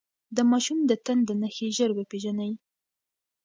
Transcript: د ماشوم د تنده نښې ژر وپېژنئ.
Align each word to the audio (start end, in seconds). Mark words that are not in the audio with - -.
د 0.35 0.37
ماشوم 0.51 0.79
د 0.89 0.91
تنده 1.05 1.33
نښې 1.41 1.67
ژر 1.77 1.89
وپېژنئ. 1.93 2.51